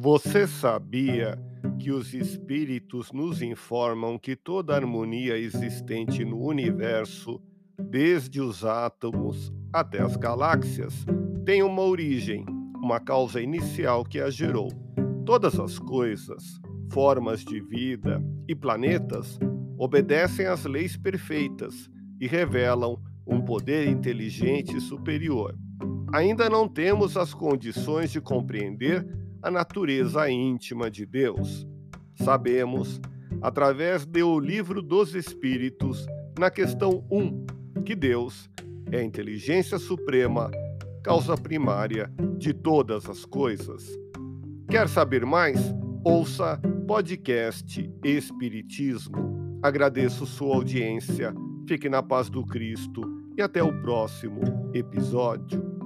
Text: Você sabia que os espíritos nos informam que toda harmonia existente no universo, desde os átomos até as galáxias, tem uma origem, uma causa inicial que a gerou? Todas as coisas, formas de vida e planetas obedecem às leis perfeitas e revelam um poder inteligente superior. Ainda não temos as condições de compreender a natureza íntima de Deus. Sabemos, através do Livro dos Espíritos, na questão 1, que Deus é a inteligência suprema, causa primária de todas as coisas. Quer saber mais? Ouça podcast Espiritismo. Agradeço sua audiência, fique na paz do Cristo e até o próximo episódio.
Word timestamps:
Você 0.00 0.46
sabia 0.46 1.36
que 1.76 1.90
os 1.90 2.14
espíritos 2.14 3.10
nos 3.10 3.42
informam 3.42 4.16
que 4.16 4.36
toda 4.36 4.76
harmonia 4.76 5.36
existente 5.36 6.24
no 6.24 6.38
universo, 6.38 7.42
desde 7.76 8.40
os 8.40 8.64
átomos 8.64 9.52
até 9.72 10.00
as 10.00 10.16
galáxias, 10.16 11.04
tem 11.44 11.64
uma 11.64 11.82
origem, 11.82 12.46
uma 12.76 13.00
causa 13.00 13.42
inicial 13.42 14.04
que 14.04 14.20
a 14.20 14.30
gerou? 14.30 14.68
Todas 15.26 15.58
as 15.58 15.80
coisas, 15.80 16.44
formas 16.92 17.44
de 17.44 17.60
vida 17.60 18.22
e 18.46 18.54
planetas 18.54 19.36
obedecem 19.76 20.46
às 20.46 20.64
leis 20.64 20.96
perfeitas 20.96 21.90
e 22.20 22.28
revelam 22.28 23.02
um 23.26 23.40
poder 23.40 23.88
inteligente 23.88 24.80
superior. 24.80 25.58
Ainda 26.12 26.48
não 26.48 26.68
temos 26.68 27.16
as 27.16 27.34
condições 27.34 28.12
de 28.12 28.20
compreender 28.20 29.04
a 29.42 29.50
natureza 29.50 30.30
íntima 30.30 30.90
de 30.90 31.06
Deus. 31.06 31.66
Sabemos, 32.14 33.00
através 33.40 34.04
do 34.04 34.38
Livro 34.40 34.82
dos 34.82 35.14
Espíritos, 35.14 36.06
na 36.38 36.50
questão 36.50 37.04
1, 37.10 37.82
que 37.84 37.94
Deus 37.94 38.50
é 38.90 38.98
a 38.98 39.04
inteligência 39.04 39.78
suprema, 39.78 40.50
causa 41.02 41.36
primária 41.36 42.12
de 42.36 42.52
todas 42.52 43.08
as 43.08 43.24
coisas. 43.24 43.86
Quer 44.68 44.88
saber 44.88 45.24
mais? 45.24 45.58
Ouça 46.04 46.60
podcast 46.86 47.90
Espiritismo. 48.04 49.58
Agradeço 49.62 50.26
sua 50.26 50.56
audiência, 50.56 51.34
fique 51.68 51.88
na 51.88 52.02
paz 52.02 52.30
do 52.30 52.44
Cristo 52.44 53.02
e 53.36 53.42
até 53.42 53.62
o 53.62 53.82
próximo 53.82 54.40
episódio. 54.74 55.77